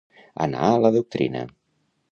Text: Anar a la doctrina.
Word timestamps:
Anar 0.45 0.63
a 0.69 0.81
la 0.85 0.93
doctrina. 0.97 1.47